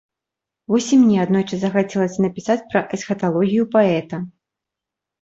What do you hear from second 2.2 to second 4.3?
напісаць пра эсхаталогію паэта.